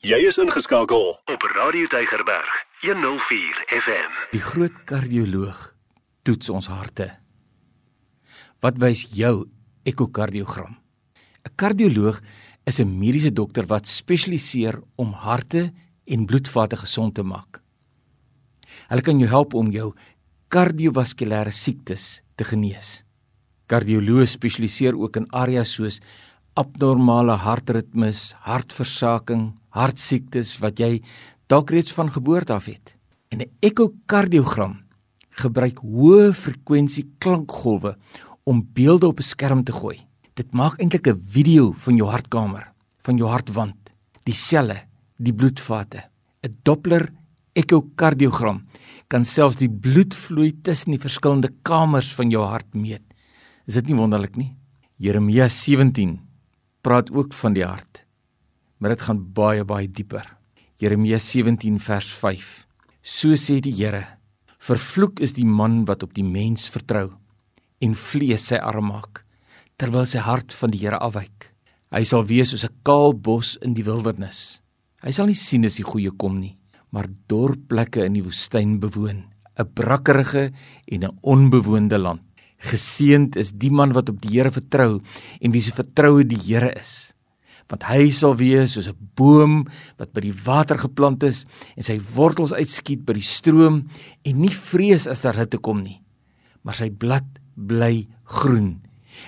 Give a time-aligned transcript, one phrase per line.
[0.00, 4.14] Jy is ingeskakel op Radio Tygerberg 104 FM.
[4.32, 5.58] Die groot kardioloog
[6.24, 7.10] toets ons harte.
[8.64, 9.44] Wat wys jou
[9.84, 10.78] ekokardiogram?
[11.44, 12.16] 'n Kardioloog
[12.64, 15.70] is 'n mediese dokter wat spesialiseer om harte
[16.06, 17.60] en bloedvate gesond te maak.
[18.88, 19.92] Hulle kan jou help om jou
[20.48, 23.04] kardiovaskulêre siektes te genees.
[23.68, 26.00] Kardioloë spesialiseer ook in areas soos
[26.54, 31.00] abnormale hartritmes, hartversaking, hartsiektes wat jy
[31.50, 32.96] dalk reeds van geboorte af het.
[33.30, 34.82] En 'n ekokardiogram
[35.30, 37.96] gebruik hoë frekwensie klankgolwe
[38.44, 39.98] om beelde op 'n skerm te gooi.
[40.34, 42.72] Dit maak eintlik 'n video van jou hartkamer,
[43.02, 43.76] van jou hartwand,
[44.24, 44.76] die selle,
[45.16, 46.02] die bloedvate.
[46.42, 47.12] 'n Doppler
[47.52, 48.66] ekokardiogram
[49.08, 53.02] kan selfs die bloedvloei tussen die verskillende kamers van jou hart meet.
[53.66, 54.56] Is dit nie wonderlik nie?
[54.96, 56.20] Jeremia 17
[56.80, 58.04] praat ook van die hart
[58.80, 60.24] maar dit gaan baie baie dieper.
[60.80, 62.66] Jeremia 17 vers 5.
[63.04, 64.06] So sê die Here:
[64.58, 67.10] Vervloek is die man wat op die mens vertrou
[67.80, 69.24] en vlees sy arm maak
[69.80, 71.48] terwyl sy hart van die Here afwyk.
[71.90, 74.60] Hy sal wees soos 'n kaal bos in die wildernis.
[75.02, 76.58] Hy sal nie sien as die goeie kom nie,
[76.92, 79.24] maar dor plekke in die woestyn bewoon,
[79.58, 80.52] 'n brakkerige
[80.92, 82.20] en 'n onbewoonde land.
[82.58, 85.00] Geseend is die man wat op die Here vertrou
[85.40, 87.14] en wie se vertroue die Here is
[87.70, 89.64] want hy sal wees soos 'n boom
[89.98, 91.46] wat by die water geplant is
[91.76, 93.88] en sy wortels uitskiet by die stroom
[94.24, 96.02] en nie vrees as daar hitte kom nie
[96.62, 98.06] maar sy blad bly
[98.40, 98.80] groen.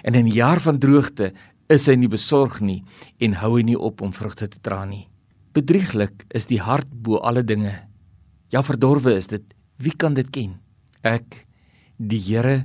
[0.04, 1.32] En in die jaar van droogte
[1.72, 2.82] is hy nie besorg nie
[3.22, 5.06] en hou hy nie op om vrugte te dra nie.
[5.52, 7.74] Bedrieglik is die hart bo alle dinge.
[8.52, 9.44] Ja verdorwe is dit.
[9.80, 10.56] Wie kan dit ken?
[11.02, 11.44] Ek
[11.96, 12.62] die Here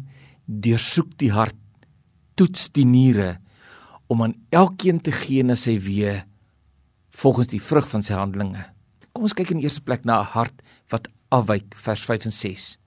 [0.47, 1.57] deursoek die hart.
[2.37, 3.37] Toets die niere
[4.07, 6.23] om aan elkeen te gee na sy weë
[7.17, 8.63] volgens die vrug van sy handelinge.
[9.11, 12.31] Kom ons kyk in die eerste plek na 'n hart wat afwyk vers 5 en
[12.31, 12.77] 6.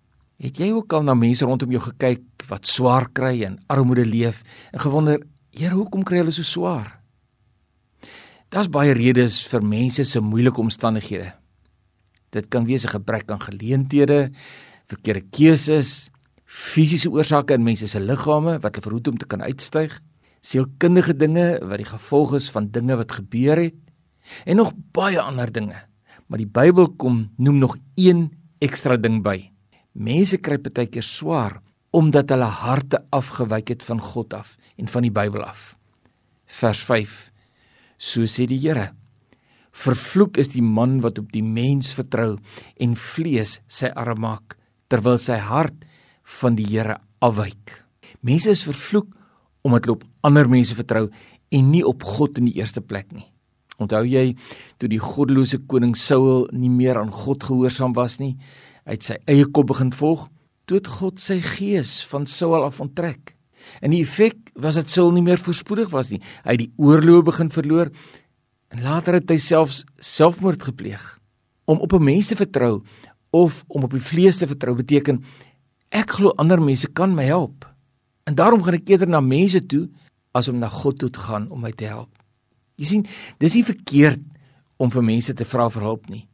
[0.41, 4.43] Het jy ook al na mense rondom jou gekyk wat swaar kry en armoede leef
[4.73, 5.21] en gewonder,
[5.51, 7.01] Here, hoekom kry hulle so swaar?
[8.51, 11.33] Daar's baie redes vir mense se moeilike omstandighede.
[12.31, 14.31] Dit kan wees 'n gebrek aan geleenthede,
[14.87, 16.11] verkeerde keuses,
[16.45, 20.01] fisiese oorsake in mense se liggame wat hulle verhoed om te kan uitstyg
[20.41, 23.79] sielkundige dinge wat die gevolg is van dinge wat gebeur het
[24.47, 25.79] en nog baie ander dinge.
[26.27, 28.29] Maar die Bybel kom noem nog een
[28.63, 29.51] ekstra ding by.
[29.93, 35.03] Mense kry baie keer swaar omdat hulle harte afgewyk het van God af en van
[35.03, 35.75] die Bybel af.
[36.47, 37.31] Vers 5.
[37.99, 38.93] So sê die Here:
[39.73, 42.39] Vervloek is die man wat op die mens vertrou
[42.79, 44.57] en vlees sy arm maak
[44.91, 45.85] terwyl sy hart
[46.41, 47.75] van die Here afwyk.
[48.23, 49.11] Mense is vervloek
[49.63, 51.09] omdat hulle op ander mense vertrou
[51.51, 53.27] en nie op God in die eerste plek nie.
[53.81, 54.35] Onthou jy
[54.79, 58.37] toe die goddelose koning Saul nie meer aan God gehoorsaam was nie,
[58.85, 60.29] uit sy eie kop begin volg,
[60.69, 63.35] toe het God sy gees van Saul af onttrek.
[63.81, 66.21] En die effek was dat Saul nie meer voorspoedig was nie.
[66.45, 67.91] Hy het die oorloë begin verloor
[68.71, 71.03] en later het hy selfs selfmoord gepleeg.
[71.67, 72.83] Om op 'n mens te vertrou
[73.31, 75.25] of om op die vlees te vertrou beteken
[75.91, 77.70] ek glo ander mense kan my help.
[78.29, 79.89] En daarom gaan ek eerder na mense toe
[80.37, 82.11] as om na God toe te gaan om my te help.
[82.81, 83.07] Jy sien,
[83.43, 84.23] dis nie verkeerd
[84.81, 86.25] om vir mense te vra vir hulp nie.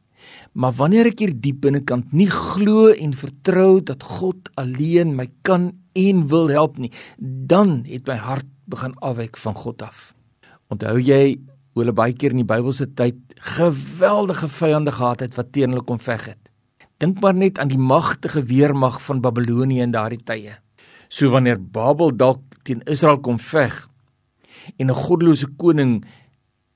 [0.57, 5.71] Maar wanneer ek hier diep binnekant nie glo en vertrou dat God alleen my kan
[5.97, 10.11] en wil help nie, dan het my hart begin afwyk van God af.
[10.71, 13.19] Onthou jy hoe hulle baie keer in die Bybelse tyd
[13.55, 16.41] geweldige vyande gehad het wat teen hulle kom veg het?
[16.97, 20.57] Dink maar net aan die magtige weermag van Babelonie in daardie tye.
[21.09, 23.87] So wanneer Babel dalk teen Israel kom veg
[24.77, 26.03] en 'n goddelose koning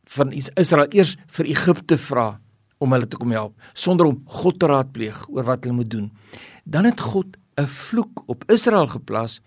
[0.03, 2.39] van Israel eers vir Egipte vra
[2.79, 6.11] om hulle te kom help sonder om God te raadpleeg oor wat hulle moet doen,
[6.65, 9.41] dan het God 'n vloek op Israel geplaas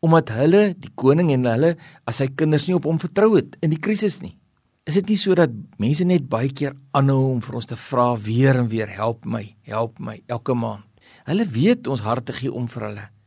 [0.00, 1.76] omdat hulle die koning en hulle
[2.06, 4.38] as sy kinders nie op hom vertrou het in die krisis nie.
[4.86, 8.16] Is dit nie so dat mense net baie keer aanhou om vir ons te vra
[8.16, 10.84] weer en weer help my, help my elke maand.
[11.26, 13.17] Hulle weet ons harte gee om vir hulle.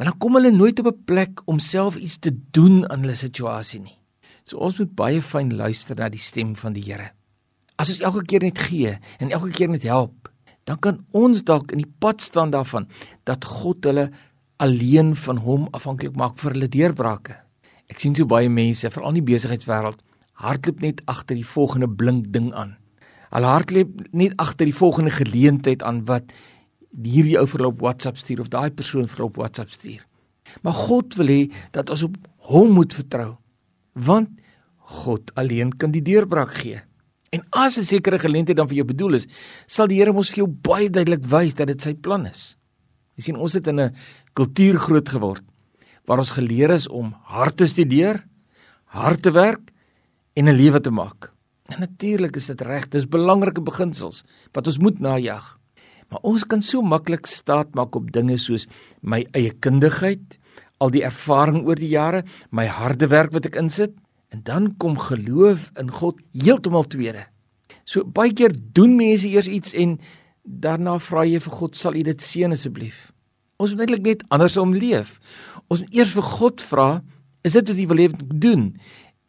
[0.00, 3.14] Maar dan kom hulle nooit op 'n plek om self iets te doen aan hulle
[3.14, 3.98] situasie nie.
[4.42, 7.10] So ons moet baie fyn luister na die stem van die Here.
[7.76, 10.32] As ons elke keer net gee en elke keer net help,
[10.64, 12.88] dan kan ons dalk in die pad staan daarvan
[13.24, 14.10] dat God hulle
[14.56, 17.36] alleen van hom afhanklik maak vir hulle deurbrake.
[17.86, 20.00] Ek sien so baie mense, veral in die besigheidswêreld,
[20.32, 22.76] hardloop net agter die volgende blink ding aan.
[23.30, 26.32] Hulle hardloop net agter die volgende geleentheid aan wat
[26.90, 30.06] hierdie ou vir op WhatsApp stuur of daai persoon vir op WhatsApp stuur.
[30.62, 31.40] Maar God wil hê
[31.74, 32.16] dat ons op
[32.50, 33.36] hom moet vertrou.
[33.94, 34.30] Want
[35.02, 36.80] God alleen kan die deurbraak gee.
[37.30, 39.26] En as 'n sekere geleentheid dan vir jou bedoel is,
[39.66, 42.56] sal die Here mos vir jou baie duidelik wys dat dit sy plan is.
[43.16, 43.94] Jy sien, ons het in 'n
[44.34, 45.44] kultuur groot geword
[46.06, 48.24] waar ons geleer is om hard te studeer,
[48.86, 49.70] hard te werk
[50.34, 51.32] en 'n lewe te maak.
[51.68, 55.59] En natuurlik is dit reg, dis belangrike beginsels wat ons moet najag.
[56.10, 58.66] Maar ons kan so maklik staat maak op dinge soos
[59.00, 60.38] my eie kundigheid,
[60.80, 63.94] al die ervaring oor die jare, my harde werk wat ek insit,
[64.30, 67.26] en dan kom geloof in God heeltemal tweede.
[67.84, 69.98] So baie keer doen mense eers iets en
[70.42, 73.10] daarna vra jy vir God, sal U dit seën asseblief?
[73.60, 75.18] Ons moet eintlik net andersom leef.
[75.68, 76.88] Ons moet eers vir God vra,
[77.44, 78.70] is dit wat U wil hê ek doen?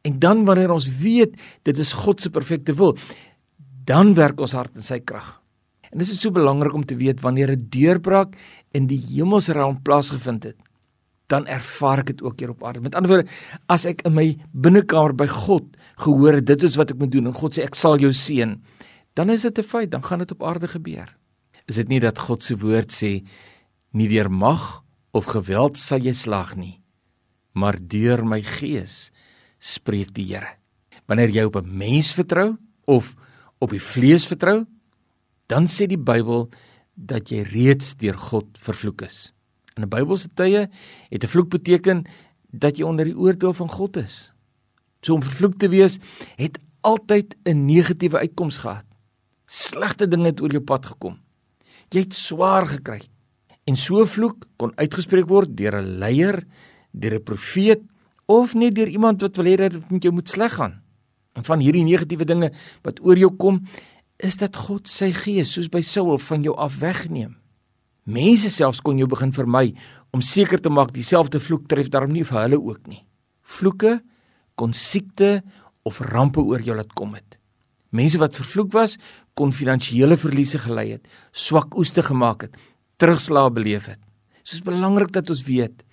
[0.07, 1.35] En dan wanneer ons weet
[1.67, 2.95] dit is God se perfekte wil,
[3.85, 5.40] dan werk ons hart in sy krag.
[5.91, 8.35] En dit is so belangrik om te weet wanneer 'n deurbraak
[8.71, 10.57] in die hemelsrealm plaasgevind het,
[11.27, 12.81] dan ervaar ek dit ook hier op aarde.
[12.81, 13.29] Met ander woorde,
[13.67, 17.27] as ek in my binnekamer by God gehoor het dit is wat ek moet doen
[17.27, 18.59] en God sê ek sal jou seën,
[19.15, 21.17] dan is dit 'n feit, dan gaan dit op aarde gebeur.
[21.67, 23.23] Is dit nie dat God se woord sê
[23.93, 26.81] nie deur mag of geweld sal jy slag nie,
[27.53, 29.11] maar deur my gees
[29.59, 30.57] spreek die Here.
[31.07, 33.15] Wanneer jy op 'n mens vertrou of
[33.59, 34.65] op die vlees vertrou,
[35.51, 36.47] dan sê die Bybel
[36.95, 39.31] dat jy reeds deur God vervloek is.
[39.75, 40.69] In 'n Bybelse tye
[41.11, 42.05] het 'n vloek beteken
[42.51, 44.33] dat jy onder die oordeel van God is.
[45.01, 45.99] So om vervloek te wees
[46.35, 48.85] het altyd 'n negatiewe uitkoms gehad.
[49.45, 51.19] Slegte dinge het oor jou pad gekom.
[51.89, 53.01] Jy het swaar gekry.
[53.65, 56.45] En so 'n vloek kon uitgespreek word deur 'n leier,
[56.91, 57.81] deur 'n profeet
[58.25, 60.81] of net deur iemand wat wil hê dat dit met jou moet sleg gaan.
[61.33, 62.51] En van hierdie negatiewe dinge
[62.81, 63.61] wat oor jou kom,
[64.21, 67.35] is dat God sy gees soos by Saul van jou af wegneem.
[68.05, 69.71] Mense selfs kon jou begin vermy
[70.11, 73.03] om seker te maak dieselfde vloek tref daarom nie vir hulle ook nie.
[73.41, 73.99] Vloeke
[74.59, 75.41] kon siekte
[75.87, 77.37] of rampe oor jou laat kom het.
[77.91, 78.97] Mense wat vervloek was,
[79.35, 82.55] kon finansiële verliese gelei het, swak oeste gemaak het,
[83.01, 83.99] terugslae beleef het.
[84.43, 85.83] Soos belangrik dat ons weet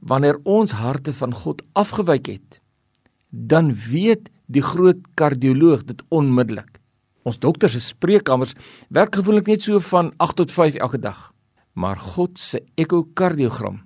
[0.00, 2.60] wanneer ons harte van God afgewyk het,
[3.30, 6.80] dan weet die groot kardioloog dit onmiddellik.
[7.24, 8.52] Ons dokters se spreekkamers
[8.92, 11.32] werk gewoonlik net so van 8 tot 5 elke dag.
[11.72, 13.80] Maar God se ekokardiogram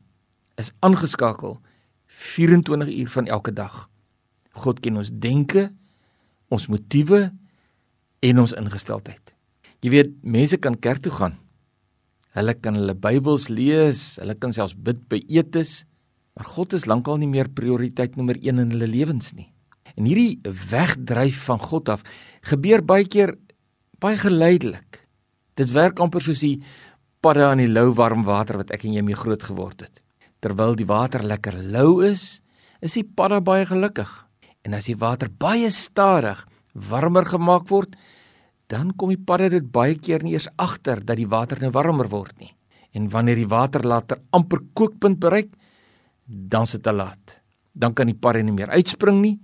[0.58, 1.60] is aangeskakel
[2.06, 3.86] 24 uur van elke dag.
[4.58, 5.68] God ken ons denke,
[6.50, 7.28] ons motiewe
[8.26, 9.34] en ons ingesteldheid.
[9.84, 11.36] Jy weet, mense kan kerk toe gaan.
[12.34, 15.84] Hulle kan hulle Bybels lees, hulle kan selfs bid by etes,
[16.34, 19.48] maar God is lankal nie meer prioriteit nommer 1 in hulle lewens nie.
[19.98, 20.38] En hierdie
[20.70, 22.04] wegdryf van God af
[22.46, 23.34] gebeur baie keer
[23.98, 25.00] baie geleidelik.
[25.58, 26.60] Dit werk amper soos die
[27.18, 30.02] padde aan die lou warm water wat ek en jy mee groot geword het.
[30.38, 32.38] Terwyl die water lekker lou is,
[32.78, 34.06] is die padde baie gelukkig.
[34.62, 36.44] En as die water baie stadig
[36.78, 37.98] warmer gemaak word,
[38.70, 42.06] dan kom die padde dit baie keer nie eers agter dat die water nou warmer
[42.12, 42.52] word nie.
[42.94, 45.50] En wanneer die water later amper kookpunt bereik,
[46.22, 47.40] dan is dit te laat.
[47.74, 49.38] Dan kan die padde nie meer uitspring nie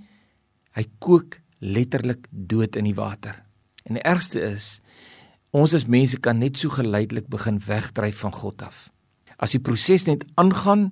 [0.75, 3.37] Hy kook letterlik dood in die water.
[3.85, 4.81] En die ergste is
[5.55, 8.89] ons as mense kan net so geleidelik begin wegdryf van God af.
[9.39, 10.89] As die proses net aangaan,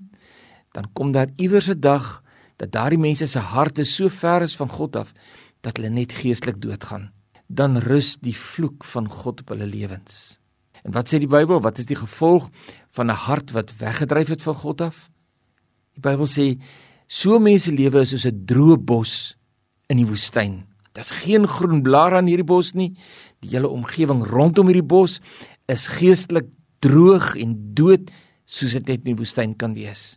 [0.72, 2.22] dan kom daar iewers 'n dag
[2.56, 5.12] dat daardie mense se harte so ver is van God af
[5.60, 7.10] dat hulle net geestelik doodgaan.
[7.48, 10.38] Dan rus die vloek van God op hulle lewens.
[10.82, 11.60] En wat sê die Bybel?
[11.60, 12.50] Wat is die gevolg
[12.88, 15.10] van 'n hart wat weggedryf het van God af?
[15.94, 16.62] Die Bybel sê
[17.06, 19.36] so mense lewe is soos 'n droë bos
[19.92, 20.62] in die woestyn.
[20.96, 22.92] Daar's geen groen blare aan hierdie bos nie.
[23.44, 25.18] Die hele omgewing rondom hierdie bos
[25.72, 26.50] is geestelik
[26.84, 28.10] droog en dood
[28.48, 30.16] soos dit net in die woestyn kan wees.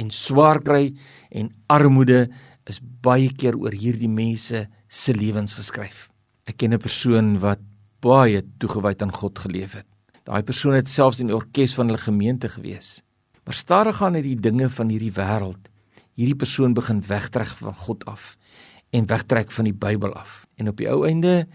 [0.00, 0.90] En swaar kry
[1.30, 2.26] en armoede
[2.66, 6.08] is baie keer oor hierdie mense se lewens geskryf.
[6.46, 7.60] Ek ken 'n persoon wat
[8.00, 9.86] baie toegewyd aan God geleef het.
[10.24, 13.02] Daai persoon het selfs in die orkes van hulle gemeente gewees.
[13.44, 15.70] Maar stadig gaan uit die dinge van hierdie wêreld
[16.16, 18.36] hierdie persoon begin wegtrek van God af
[18.90, 20.46] en wegtrek van die Bybel af.
[20.56, 21.46] En op die ou einde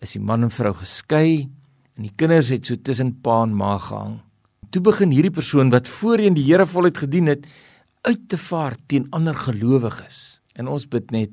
[0.00, 1.48] is die man en vrou geskei
[1.96, 4.20] en die kinders het so tussen pa en ma gehang.
[4.70, 7.46] Toe begin hierdie persoon wat voorheen die Here voluit gedien het,
[8.06, 10.40] uit te vaar teen ander gelowiges.
[10.54, 11.30] En ons bid net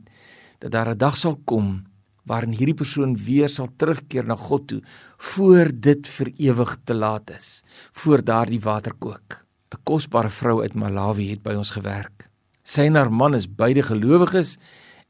[0.60, 1.86] dat daar 'n dag sal kom
[2.25, 4.82] waarin hierdie persoon weer sal terugkeer na God toe
[5.18, 9.46] voor dit vir ewig te laat is, voor daardie water kook.
[9.74, 12.30] 'n Kosbare vrou uit Malawi het by ons gewerk.
[12.63, 14.58] Sy en haar man is beide gelowiges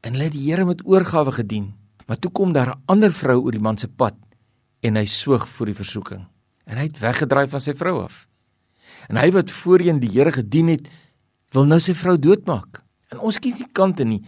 [0.00, 1.74] en hulle het die Here met oorgawe gedien.
[2.06, 4.14] Maar toe kom daar 'n ander vrou oor die man se pad
[4.80, 6.26] en hy soog voor die versoeking
[6.68, 8.26] en hy het weggedraai van sy vrou af.
[9.08, 10.88] En hy wat voorheen die Here gedien het,
[11.56, 12.82] wil nou sy vrou doodmaak.
[13.08, 14.20] En ons kies nie kante nie.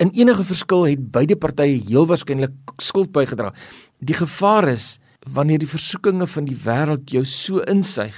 [0.00, 3.52] In enige verskil het beide partye heel waarskynlik skuld bygedra.
[3.98, 8.16] Die gevaar is wanneer die versoekinge van die wêreld jou so insuig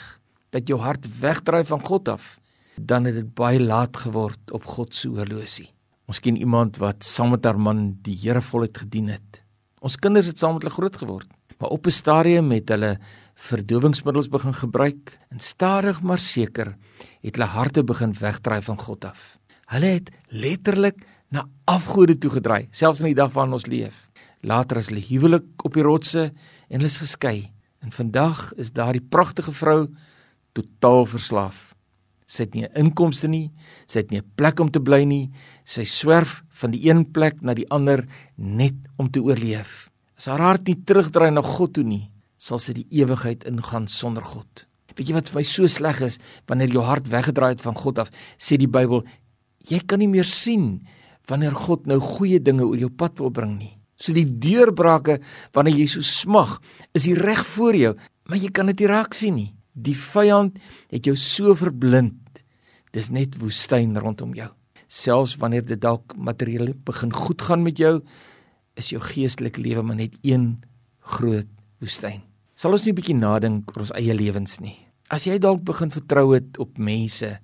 [0.54, 2.38] dat jou hart wegdraai van God af,
[2.76, 5.70] dan het dit baie laat geword op God se oorlosie.
[6.10, 9.44] Ons ken iemand wat saam met haar man die Here voluit gedien het.
[9.78, 11.28] Ons kinders het saam met hulle groot geword,
[11.60, 12.98] maar op 'n stadium het hulle
[13.36, 16.76] verdowingsmiddels begin gebruik en stadig maar seker
[17.22, 19.38] het hulle harte begin wegdraai van God af.
[19.66, 20.98] Hulle het letterlik
[21.30, 24.10] na afgode toe gedraai, selfs in die dag waarin ons leef.
[24.40, 26.32] Later is hulle huwelik op die rotse
[26.68, 27.52] en hulle is geskei.
[27.78, 29.86] En vandag is daardie pragtige vrou
[30.52, 31.70] totaal verslaaf.
[32.30, 33.50] Sy het nie 'n inkomste nie,
[33.86, 35.30] sy het nie 'n plek om te bly nie.
[35.70, 38.02] Sy swerf van die een plek na die ander
[38.34, 39.86] net om te oorleef.
[40.18, 42.08] As haar hart nie terugdraai na God toe nie,
[42.40, 44.66] sal sy die ewigheid ingaan sonder God.
[44.98, 46.18] Weet jy wat vir my so sleg is
[46.50, 48.10] wanneer jou hart weggedraai het van God af?
[48.34, 49.04] Sê die Bybel,
[49.70, 50.80] jy kan nie meer sien
[51.30, 53.76] wanneer God nou goeie dinge oor jou pad wil bring nie.
[53.94, 55.20] So die deurbrake
[55.54, 56.58] wanneer jy so smag,
[56.96, 57.94] is hier reg voor jou,
[58.26, 59.52] maar jy kan dit nie raak sien nie.
[59.70, 60.58] Die vyand
[60.90, 62.42] het jou so verblind.
[62.90, 64.50] Dis net woestyn rondom jou.
[64.90, 68.00] Selfs wanneer dit dalk materieel begin goed gaan met jou,
[68.74, 70.64] is jou geestelike lewe maar net een
[71.14, 72.24] groot woestyn.
[72.54, 74.76] Sal ons nie 'n bietjie nadink oor ons eie lewens nie.
[75.08, 77.38] As jy dalk begin vertrou het op mense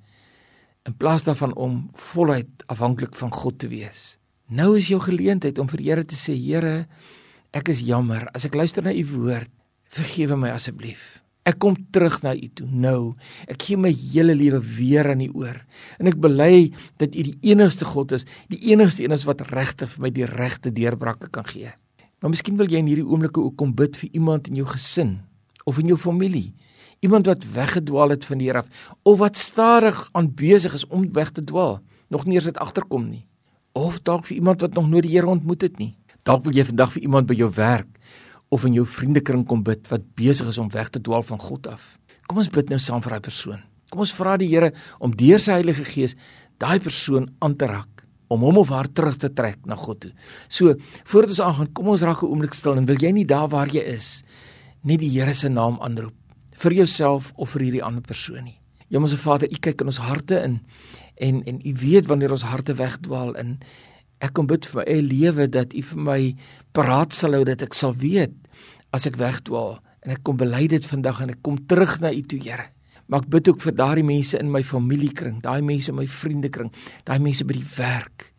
[0.87, 4.19] in plaas daarvan om voluit afhanklik van God te wees.
[4.49, 6.87] Nou is jou geleentheid om vir Here te sê, Here,
[7.53, 9.51] ek is jammer as ek luister na u woord,
[9.89, 11.26] vergewe my asseblief.
[11.47, 13.15] Ek kom terug na U toe nou.
[13.47, 15.61] Ek gee my hele lewe weer aan U oor.
[16.01, 19.93] En ek bely dat U die enigste God is, die enigste een is wat regtig
[19.95, 21.71] vir my die regte deurbrake kan gee.
[22.19, 25.21] Maar miskien wil jy in hierdie oomblik ook kom bid vir iemand in jou gesin
[25.67, 26.51] of in jou familie.
[27.05, 31.07] Iemand wat weggedwaal het van die Here af of wat stadig aan besig is om
[31.15, 31.79] weg te dwaal,
[32.11, 33.27] nog nie eens dit agterkom nie.
[33.77, 35.95] Of dalk vir iemand wat nog nooit die Here ontmoet het nie.
[36.27, 37.96] Dalk wil jy vandag vir iemand by jou werk
[38.49, 41.67] of in jou vriendekring kom bid wat besig is om weg te dwaal van God
[41.67, 41.97] af.
[42.27, 43.63] Kom ons bid nou saam vir daai persoon.
[43.91, 46.17] Kom ons vra die Here om deur sy Heilige Gees
[46.63, 50.13] daai persoon aan te raak om hom of haar terug te trek na God toe.
[50.49, 50.75] So,
[51.07, 53.69] voordat ons aangaan, kom ons raak 'n oomblik stil en wil jy nie daar waar
[53.69, 54.25] jy is
[54.83, 56.15] net die Here se naam aanroep
[56.57, 58.61] vir jouself of vir hierdie ander persoon nie.
[58.91, 60.61] Hemelse Vader, U kyk in ons harte in
[61.17, 63.59] en en U weet wanneer ons harte wegdwaal in
[64.23, 66.21] Ek kom bid vir my eie lewe dat U vir my
[66.77, 68.35] paraat sal hou dat ek sal weet
[68.97, 72.23] as ek wegdwaal en ek kom bely dit vandag en ek kom terug na U
[72.23, 72.71] toe, Here.
[73.07, 76.73] Maar ek bid ook vir daardie mense in my familiekring, daai mense in my vriendekring,
[77.07, 78.31] daai mense by die werk.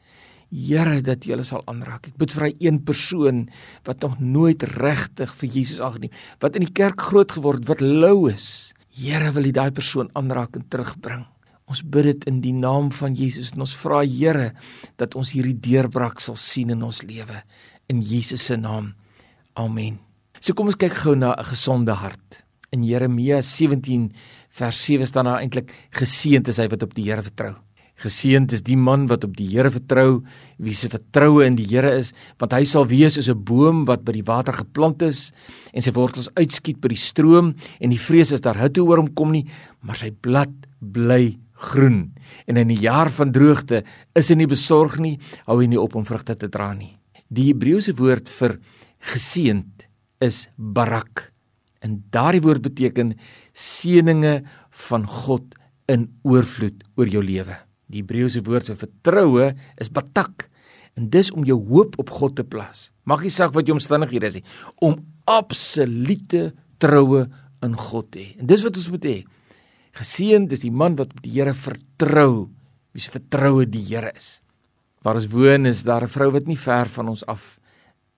[0.52, 2.10] Here dat jy hulle sal aanraak.
[2.12, 3.46] Ek bid vir hy een persoon
[3.88, 8.30] wat nog nooit regtig vir Jesus aangeneem, wat in die kerk groot geword, wat lou
[8.32, 8.74] is.
[8.98, 11.28] Here wil jy daai persoon aanraak en terugbring.
[11.68, 14.54] Ons bid dit in die naam van Jesus en ons vra Here
[14.96, 17.42] dat ons hierdie deurbraak sal sien in ons lewe
[17.92, 18.94] in Jesus se naam.
[19.60, 19.98] Amen.
[20.40, 22.44] So kom ons kyk gou na 'n gesonde hart.
[22.72, 24.14] In Jeremia 17
[24.50, 27.56] vers 7 staan daar eintlik geseënd is hy wat op die Here vertrou.
[27.98, 30.24] Geseënd is die man wat op die Here vertrou,
[30.58, 34.06] wie se vertroue in die Here is, want hy sal wees soos 'n boom wat
[34.06, 35.34] by die water geplant is
[35.74, 39.14] en sy wortels uitskiet by die stroom en die vrees is daar hitte oor hom
[39.14, 39.48] kom nie,
[39.82, 42.14] maar sy blad bly groen
[42.46, 43.84] en in 'n jaar van droogte
[44.16, 46.98] is hy nie besorg nie, hou hy nie op om vrugte te dra nie.
[47.30, 48.60] Die Hebreëse woord vir
[49.00, 49.88] geseënd
[50.20, 51.32] is barak.
[51.82, 53.16] En daardie woord beteken
[53.54, 55.56] seëninge van God
[55.88, 57.56] in oorvloed oor jou lewe.
[57.88, 60.50] Die Hebreëse woord vir vertroue is batak
[60.98, 62.92] en dis om jou hoop op God te plaas.
[63.06, 64.46] Mag nie saak wat jou omstandighede is nie,
[64.82, 64.98] om
[65.30, 67.28] absolute troue
[67.64, 68.32] in God te hê.
[68.42, 69.18] En dis wat ons moet hê.
[69.98, 72.50] Geseënd is die man wat op die Here vertrou,
[72.94, 74.38] wie se vertroue die Here is.
[75.02, 77.60] Waar ons woon is daar 'n vrou wat nie ver van ons af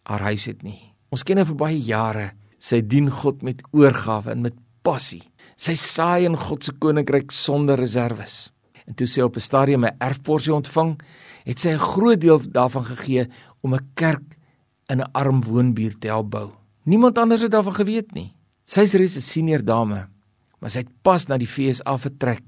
[0.04, 0.94] haar huis het nie.
[1.10, 2.32] Ons ken haar vir baie jare.
[2.60, 5.24] Sy dien God met oorgawe en met passie.
[5.56, 8.52] Sy saai in God se koninkryk sonder reserves.
[8.88, 11.00] En toe sy op 'n stadium 'n erfporsie ontvang,
[11.46, 13.28] het sy 'n groot deel daarvan gegee
[13.62, 14.38] om 'n kerk
[14.90, 16.52] in 'n arm woonbuurt te help bou.
[16.84, 18.34] Niemand anders het daarvan geweet nie.
[18.66, 20.10] Sy's reeds 'n senior dame
[20.60, 22.44] maar sy het pas na die FSA vertrek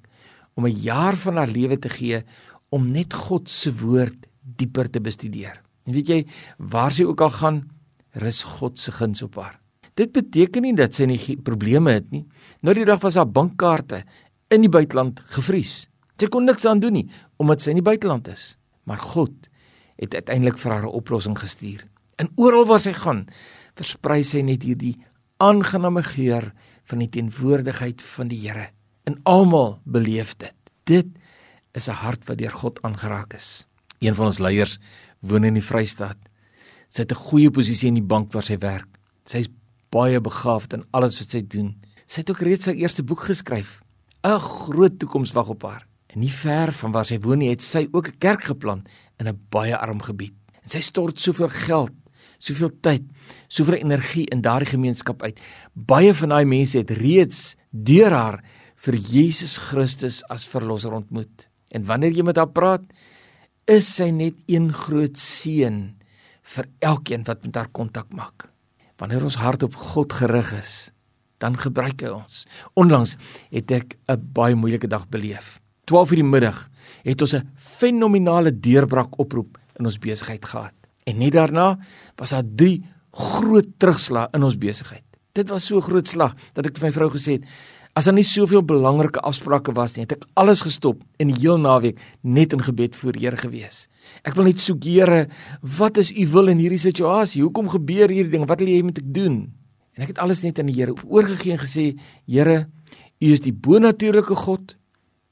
[0.56, 2.24] om 'n jaar van haar lewe te gee
[2.70, 5.62] om net God se woord dieper te bestudeer.
[5.86, 6.26] En weet jy,
[6.58, 7.70] waar sy ook al gaan,
[8.12, 9.60] rus God se guns op haar.
[9.96, 12.26] Dit beteken nie dat sy nie probleme het nie.
[12.62, 14.04] Nou die dag was haar bankkaarte
[14.50, 15.88] in die buiteland gevries.
[16.20, 17.08] Sy kon niks aan doen nie
[17.42, 18.56] omdat sy in die buiteland is.
[18.86, 19.50] Maar God
[20.02, 21.88] het uiteindelik vir haar 'n oplossing gestuur.
[22.18, 23.28] En oral waar sy gaan,
[23.76, 24.98] versprei sy net hierdie
[25.38, 26.54] aangename geur
[26.92, 28.70] van die teenwoordigheid van die Here.
[29.08, 30.56] En almal beleef dit.
[30.84, 31.08] Dit
[31.74, 33.68] is 'n hart wat deur God aangeraak is.
[34.00, 34.80] Een van ons leiers
[35.20, 36.18] woon in die Vrystaat.
[36.90, 38.88] Sy het 'n goeie posisie in die bank waar sy werk.
[39.26, 39.50] Sy is
[39.90, 41.76] baie begaafd in alles wat sy doen.
[42.06, 43.82] Sy het ook reeds haar eerste boek geskryf.
[44.24, 45.88] 'n Groot toekoms wag op haar.
[46.08, 49.28] En nie ver van waar sy woon nie, het sy ook 'n kerk geplant in
[49.28, 50.34] 'n baie arm gebied.
[50.62, 51.92] En sy stort soveel geld,
[52.42, 53.06] soveel tyd,
[53.48, 55.40] soveel energie in daardie gemeenskap uit.
[55.74, 58.42] Baie van daai mense het reeds deur haar
[58.82, 61.48] vir Jesus Christus as verlosser ontmoet.
[61.72, 62.84] En wanneer jy met haar praat,
[63.70, 65.84] is sy net een groot seën
[66.56, 68.50] vir elkeen wat met haar kontak maak.
[69.00, 70.92] Wanneer ons hart op God gerig is,
[71.42, 72.46] dan gebruik hy ons.
[72.78, 73.16] Onlangs
[73.50, 75.60] het ek 'n baie moeilike dag beleef.
[75.86, 76.70] 12:00 die middag
[77.04, 80.81] het ons 'n fenominale deurbraak oproep in ons besigheid gehad.
[81.10, 81.76] En net daarna
[82.16, 82.82] was daar drie
[83.12, 85.04] groot terugslag in ons besigheid.
[85.36, 87.48] Dit was so groot slag dat ek vir my vrou gesê het,
[87.92, 91.58] As daar nie soveel belangrike afsprake was nie, het ek alles gestop en die heel
[91.60, 93.90] naweek net in gebed voor Here gewees.
[94.24, 95.26] Ek wil net soek Here,
[95.60, 97.44] wat is u wil in hierdie situasie?
[97.44, 98.48] Hoekom gebeur hierdie ding?
[98.48, 99.42] Wat wil jy hê moet ek doen?
[100.00, 101.90] En ek het alles net aan die Here oorgegee en gesê,
[102.32, 102.70] Here,
[103.20, 104.78] u is die bonatuurlike God.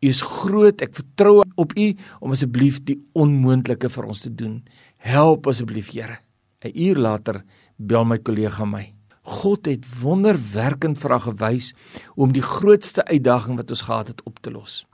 [0.04, 0.84] U is groot.
[0.84, 1.88] Ek vertrou op u
[2.20, 4.60] om asseblief die onmoontlike vir ons te doen.
[5.00, 6.20] Help asseblief, Here.
[6.62, 7.44] 'n Uur later
[7.78, 8.94] bel my kollega my.
[9.24, 11.74] God het wonderwerkend vir haar gewys
[12.16, 14.86] om die grootste uitdaging wat ons gehad het op te los.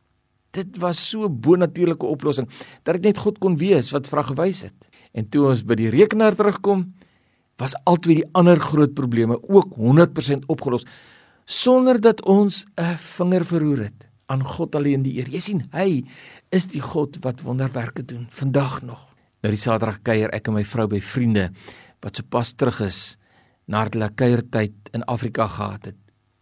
[0.52, 2.50] Dit was so bonatuurlike oplossing
[2.84, 4.90] dat dit net God kon wees wat vir haar gewys het.
[5.14, 6.94] En toe ons by die rekenaar terugkom,
[7.58, 10.86] was altyd die ander groot probleme ook 100% opgelos
[11.46, 15.30] sonder dat ons 'n vinger verroer het aan God alleen die eer.
[15.30, 16.04] Jy sien, hy
[16.50, 19.14] is die God wat wonderwerke doen vandag nog.
[19.46, 21.52] Nou die Saterdag kuier ek en my vrou by vriende
[22.02, 22.96] wat sopas terug is
[23.70, 26.00] na hulle kuiertyd in Afrika gehad het,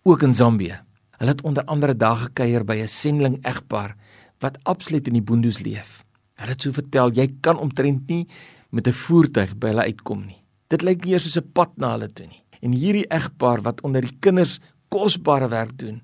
[0.07, 0.77] ook in Zambië.
[1.19, 3.97] Hulle het onder andere dae gekuier by 'n sending egpaar
[4.39, 6.05] wat absoluut in die boondoes leef.
[6.39, 8.25] Hulle het so vertel, jy kan omtrent nie
[8.71, 10.39] met 'n voertuig by hulle uitkom nie.
[10.69, 12.43] Dit lyk nie eers soos 'n pad na hulle toe nie.
[12.61, 16.01] En hierdie egpaar wat onder die kinders kosbare werk doen,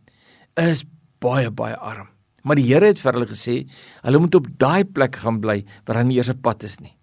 [0.56, 0.84] is
[1.19, 2.10] baie baie arm.
[2.43, 3.67] Maar die Here het vir hulle gesê,
[4.02, 6.98] hulle moet op daai plek gaan bly waar daar nie eers 'n pad is nie.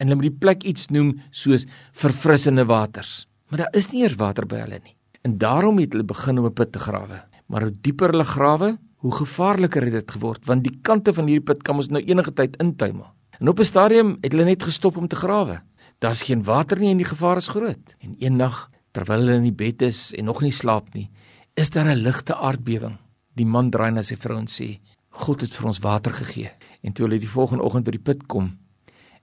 [0.00, 4.18] En hulle moet die plek iets noem soos verfrissende waters maar daar is nie eers
[4.18, 4.94] water by hulle nie.
[5.26, 7.24] En daarom het hulle begin om 'n put te grawe.
[7.46, 11.44] Maar hoe dieper hulle grawe, hoe gevaarliker het dit geword, want die kante van hierdie
[11.44, 13.12] put kan ons nou enige tyd intuimel.
[13.40, 15.62] En op 'n stadium het hulle net gestop om te grawe.
[15.98, 17.94] Daar's geen water nie en die gevaar is groot.
[17.98, 21.10] En een nag, terwyl hulle in die bed is en nog nie slaap nie,
[21.54, 22.96] is daar 'n ligte aardbewing.
[23.34, 26.50] Die man draai na sy vrou en sê: "God het vir ons water gegee."
[26.82, 28.58] En toe hulle die volgende oggend by die put kom,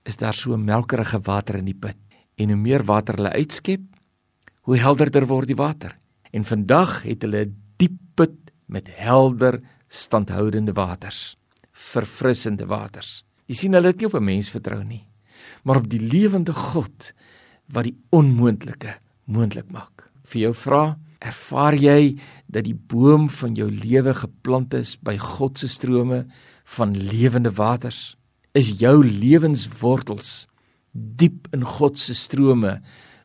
[0.02, 1.96] is daar so melkerige water in die put.
[2.36, 3.82] En hoe meer water hulle uitskep,
[4.68, 5.96] hoe helderder word die water.
[6.30, 11.36] En vandag het hulle 'n diep put met helder, standhoudende waters,
[11.72, 13.24] verfrissende waters.
[13.46, 15.06] Jy sien hulle het nie op 'n mens vertrou nie,
[15.64, 17.12] maar op die lewende God
[17.66, 20.10] wat die onmoontlike moontlik maak.
[20.24, 25.58] Vir jou vra, ervaar jy dat die boom van jou lewe geplant is by God
[25.58, 26.26] se strome
[26.64, 28.17] van lewende waters?
[28.58, 30.48] Is jou lewenswortels
[30.90, 32.78] diep in God se strome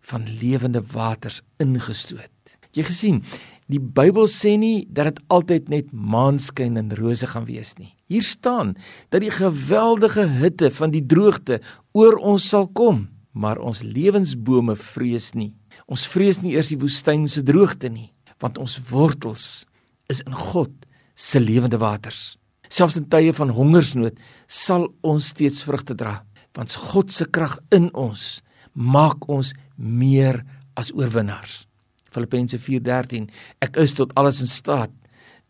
[0.06, 2.52] van lewende waters ingestoot.
[2.78, 3.22] Jy gesien,
[3.66, 7.96] die Bybel sê nie dat dit altyd net maanskyn en rose gaan wees nie.
[8.12, 8.76] Hier staan
[9.10, 11.64] dat die geweldige hitte van die droogte
[11.98, 15.56] oor ons sal kom, maar ons lewensbome vrees nie.
[15.90, 19.66] Ons vrees nie eers die woestyn se droogte nie, want ons wortels
[20.14, 20.74] is in God
[21.18, 22.36] se lewende waters.
[22.74, 24.18] Selfs in tye van hongersnood
[24.50, 26.24] sal ons steeds vrugte dra,
[26.58, 28.42] want God se krag in ons
[28.74, 30.42] maak ons meer
[30.80, 31.68] as oorwinnaars.
[32.14, 33.30] Filippense 4:13
[33.62, 34.92] Ek is tot alles in staat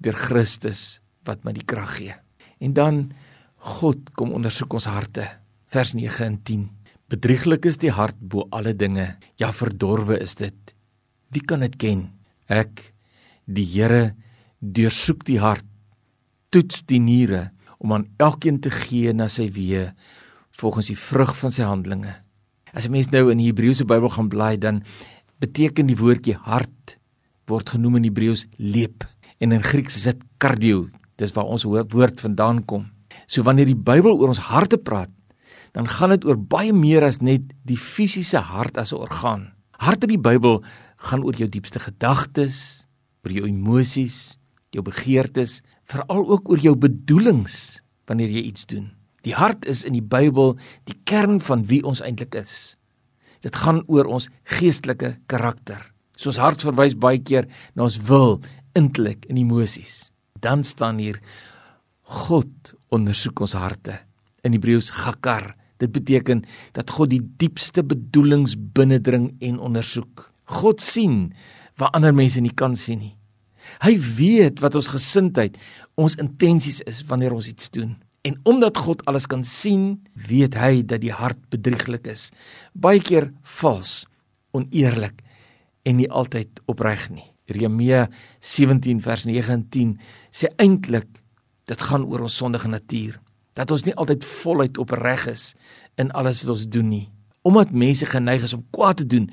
[0.03, 2.15] deur Christus wat my die krag gee.
[2.59, 3.13] En dan
[3.79, 5.23] God kom ondersoek ons harte.
[5.71, 6.69] Vers 9 en 10.
[7.07, 9.15] Bedrieglik is die hart bo alle dinge.
[9.39, 10.75] Ja verdorwe is dit.
[11.31, 12.11] Wie kan dit ken?
[12.47, 12.93] Ek
[13.45, 14.15] die Here
[14.59, 15.65] deursoek die hart,
[16.53, 17.49] toets die niere
[17.83, 19.89] om aan elkeen te gee na sy weë
[20.61, 22.13] volgens die vrug van sy handelinge.
[22.73, 24.83] As 'n mens nou in die Hebreëse Bybel gaan blaai, dan
[25.39, 26.97] beteken die woordjie hart
[27.47, 29.03] word genoem in Hebreëus leep
[29.39, 30.89] en in Grieks is dit cardio.
[31.17, 32.87] Dis waar ons woord vandaan kom.
[33.27, 35.09] So wanneer die Bybel oor ons harte praat,
[35.73, 39.53] dan gaan dit oor baie meer as net die fisiese hart as 'n orgaan.
[39.71, 40.63] Hart in die Bybel
[40.97, 42.87] gaan oor jou diepste gedagtes,
[43.25, 44.37] oor jou emosies,
[44.73, 48.91] jou begeertes, veral ook oor jou bedoelings wanneer jy iets doen.
[49.23, 50.57] Die hart is in die Bybel
[50.89, 52.75] die kern van wie ons eintlik is.
[53.43, 55.79] Dit gaan oor ons geestelike karakter.
[56.17, 58.39] So ons hart verwys baie keer na ons wil,
[58.77, 60.11] intellek en emosies.
[60.43, 61.19] Dan staan hier
[62.03, 63.97] God ondersoek ons harte.
[64.43, 65.53] In Hebreëus gakar.
[65.79, 66.43] Dit beteken
[66.75, 70.29] dat God die diepste bedoelings binnendring en ondersoek.
[70.59, 71.33] God sien
[71.79, 73.15] waar ander mense nie kan sien nie.
[73.81, 75.57] Hy weet wat ons gesindheid,
[75.95, 77.95] ons intensies is wanneer ons iets doen.
[78.23, 82.29] En omdat God alles kan sien, weet hy dat die hart bedrieglik is,
[82.71, 84.05] baie keer vals,
[84.55, 85.19] oneerlik
[85.83, 87.25] en nie altyd opreg nie.
[87.51, 88.07] Jeremia
[88.39, 89.91] 17 vers 9 en 10
[90.31, 91.09] sê eintlik
[91.67, 93.17] dit gaan oor ons sondige natuur,
[93.57, 95.51] dat ons nie altyd voluit opreg is
[95.99, 97.07] in alles wat ons doen nie.
[97.43, 99.27] Omdat mense geneig is om kwaad te doen,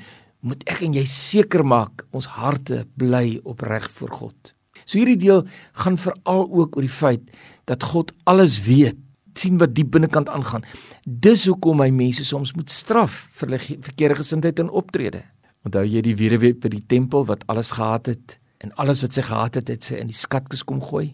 [0.47, 4.55] moet ek en jy seker maak ons harte bly opreg voor God.
[4.87, 5.45] So hierdie deel
[5.83, 7.29] gaan veral ook oor die feit
[7.71, 8.99] dat God alles weet,
[9.39, 10.65] sien wat diep binnekant aangaan.
[11.05, 15.23] Dis hoekom hy mense soms moet straf vir hulle verkeerde gesindheid en optrede.
[15.65, 19.25] Onthou jy die weduwee by die tempel wat alles gehad het en alles wat sy
[19.25, 21.13] gehad het, het sy in die skatkis kom gooi?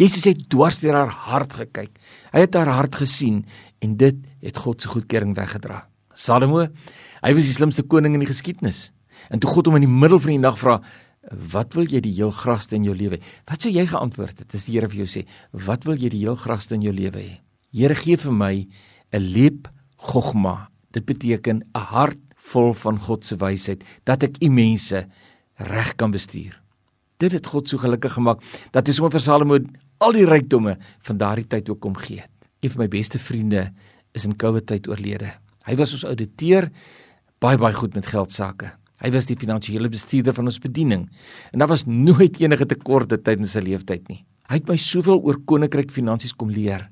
[0.00, 1.92] Jesus het dwars deur haar hart gekyk.
[2.32, 3.44] Hy het haar hart gesien
[3.84, 5.84] en dit het God se goedkeuring weggedra.
[6.12, 6.66] Salomo,
[7.22, 8.90] hy was die slimste koning in die geskiedenis.
[9.30, 10.80] En toe God hom in die middel van die nag vra,
[11.52, 14.64] "Wat wil jy die heel graagste in jou lewe?" Wat sou jy geantwoord het as
[14.64, 17.40] die Here vir jou sê, "Wat wil jy die heel graagste in jou lewe hê?"
[17.72, 18.66] Here gee vir my
[19.12, 20.70] 'n leep gogma.
[20.92, 25.06] Dit beteken 'n hart vol van God se wysheid dat ek u mense
[25.56, 26.60] reg kan bestuur.
[27.18, 28.40] Dit het God so gelukkig gemaak
[28.72, 29.58] dat hy sommer vir Salomo
[30.00, 32.30] al die rykdomme van daardie tyd ook kom gee het.
[32.60, 33.72] Een van my beste vriende
[34.12, 35.32] is in COVID tyd oorlede.
[35.68, 36.70] Hy was ons ouditeur,
[37.40, 38.68] baie baie goed met geld sake.
[39.00, 41.06] Hy was die finansiële bestuurder van ons bediening
[41.52, 44.24] en daar was nooit enige tekorte tydens sy lewenstyd nie.
[44.50, 46.88] Hy het my soveel oor koninkryk finansies kom leer.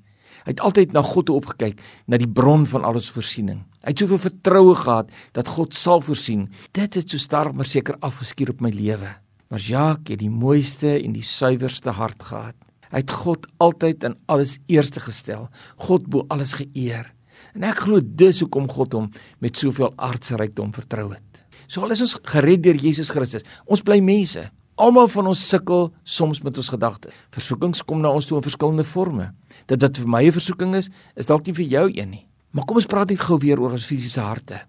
[0.47, 3.59] Hy het altyd na God toe opgekyk, na die bron van al ons voorsiening.
[3.83, 6.47] Hy het soveel vertroue gehad dat God sal voorsien.
[6.73, 9.11] Dit het so sterk maar seker afgeskuur op my lewe.
[9.53, 12.57] Maar Jacques het die mooiste en die suiwerste hart gehad.
[12.89, 15.51] Hy het God altyd in alles eerste gestel.
[15.77, 17.13] God bo alles geëer.
[17.55, 21.45] En ek glo dis hoekom God hom met soveel aardsrykdom vertrou het.
[21.69, 24.47] So al is ons gered deur Jesus Christus, ons bly mense.
[24.79, 27.13] Almal van ons sukkel soms met ons gedagtes.
[27.35, 29.33] Versoekings kom na ons toe in verskillende forme.
[29.67, 32.27] Dat dit vir my 'n versoeking is, is dalk nie vir jou een nie.
[32.53, 34.61] Maar kom ons praat net gou weer oor ons fisiese harte.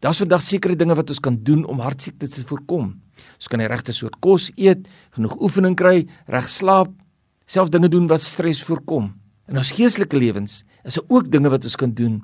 [0.00, 2.94] Daar's vandag sekere dinge wat ons kan doen om hartsiektes te voorkom.
[3.36, 6.90] Ons kan die regte soort kos eet, genoeg oefening kry, reg slaap,
[7.46, 9.14] self dinge doen wat stres voorkom.
[9.48, 12.20] In ons geestelike lewens is daar ook dinge wat ons kan doen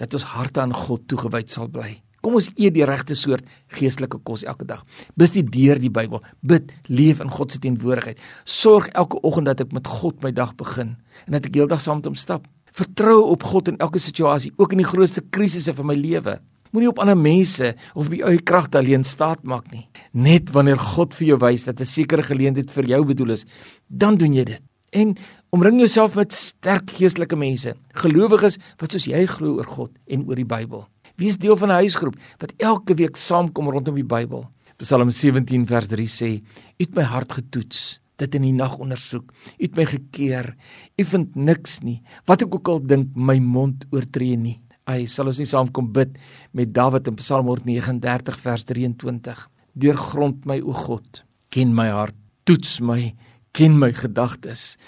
[0.00, 1.96] dat ons harte aan God toegewyd sal bly.
[2.22, 4.84] Kom ons eet die regte soort geestelike kos elke dag.
[5.18, 8.20] Bestudeer die Bybel, bid, leef in God se teenwoordigheid.
[8.46, 10.94] Sorg elke oggend dat ek met God my dag begin
[11.26, 12.46] en dat ek heeldag saam met hom stap.
[12.72, 16.38] Vertrou op God in elke situasie, ook in die grootste krisisse van my lewe.
[16.72, 19.84] Moenie op ander mense of op jou eie kragte alleen staat maak nie.
[20.14, 23.44] Net wanneer God vir jou wys dat 'n sekere geleentheid vir jou bedoel is,
[23.88, 24.62] dan doen jy dit.
[24.92, 25.16] En
[25.52, 30.38] omring jouself met sterk geestelike mense, gelowiges wat soos jy glo oor God en oor
[30.40, 30.86] die Bybel.
[31.20, 34.48] Wie is deel van 'n huisgroep wat elke week saamkom rondom die Bybel?
[34.78, 36.40] Psalm 17 vers 3 sê:
[36.78, 39.32] "U het my hart getoets, dit in die nag ondersoek.
[39.58, 40.56] U het my gekeer.
[40.96, 42.02] U vind niks nie.
[42.24, 46.18] Wat ek ook al dink, my mond oortree nie." Ai, sal ons nie saamkom bid
[46.52, 49.48] met Dawid in Psalm 139 vers 23.
[49.74, 53.14] Deurgrond my o God, ken my hart, toets my,
[53.52, 54.78] ken my gedagtes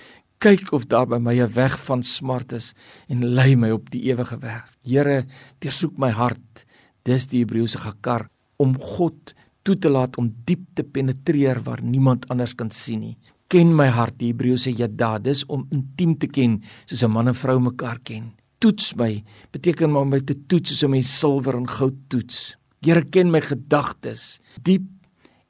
[0.44, 2.74] kyk of daar by my 'n weg van smart is
[3.08, 4.64] en lei my op die ewige weg.
[4.82, 5.24] Here,
[5.58, 6.66] deursoek my hart.
[7.02, 12.28] Dis die Hebreëse gekar om God toe te laat om diep te penetreer waar niemand
[12.28, 13.16] anders kan sien nie.
[13.48, 17.34] Ken my hart, die Hebreëse yada, dis om intiem te ken soos 'n man en
[17.34, 18.32] vrou mekaar ken.
[18.58, 22.56] Toets my beteken om my te toets soos 'n mens silwer en goud toets.
[22.80, 24.84] Here ken my gedagtes diep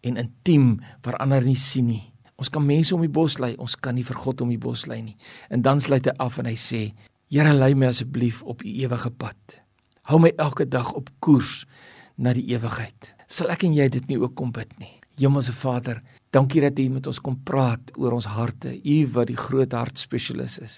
[0.03, 2.14] en intiem waar ander nie sien nie.
[2.41, 4.87] Ons kan mense om die bos lei, ons kan nie vir God om die bos
[4.91, 5.17] lei nie.
[5.51, 6.83] En dan sluit hy af en hy sê:
[7.31, 9.61] Here, lei my asseblief op u ewige pad.
[10.11, 11.63] Hou my elke dag op koers
[12.21, 13.15] na die ewigheid.
[13.31, 14.93] Sal ek en jy dit nie ook kom bid nie?
[15.19, 16.01] Hemelse Vader,
[16.35, 18.73] dankie dat U met ons kom praat oor ons harte.
[18.75, 20.77] U wat die groot hartspesialis is.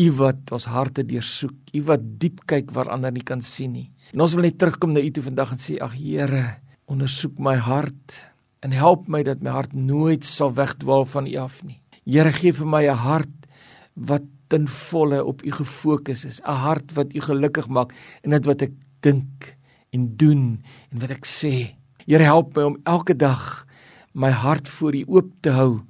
[0.00, 1.56] U wat ons harte deursoek.
[1.76, 3.88] U wat diep kyk waar ander nie kan sien nie.
[4.14, 6.44] En ons wil net terugkom na U toe vandag en sê: Ag Here,
[6.88, 8.18] ondersoek my hart
[8.60, 11.80] en help my dat my hart nooit sal wegdwaal van U af nie.
[12.04, 13.46] Here gee vir my 'n hart
[13.94, 18.44] wat ten volle op U gefokus is, 'n hart wat U gelukkig maak in dit
[18.44, 19.56] wat ek dink
[19.90, 21.74] en doen en wat ek sê.
[22.06, 23.66] Here help my om elke dag
[24.12, 25.82] my hart voor U oop te hou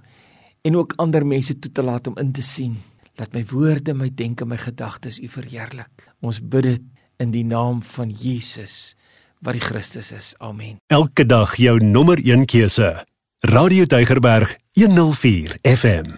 [0.62, 2.76] en ook ander mense toe te laat om in te sien
[3.14, 6.08] dat my woorde, my denke, my gedagtes U verheerlik.
[6.20, 6.82] Ons bid dit
[7.18, 8.94] in die naam van Jesus
[9.40, 10.34] wat die Christus is.
[10.38, 10.76] Amen.
[10.86, 13.04] Elke dag jou nommer 1 keuse.
[13.38, 16.16] Radio Deugerberg 104 FM.